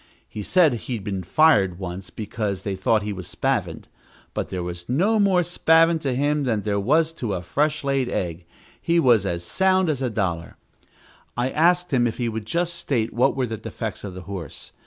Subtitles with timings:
[0.27, 3.87] He said he'd been fired once, because they thought he was spavined;
[4.33, 8.09] but there was no more spavin to him than there was to a fresh laid
[8.09, 8.45] egg
[8.81, 10.57] he was as sound as a dollar.
[11.37, 14.71] I asked him if he would just state what were the defects of the horse.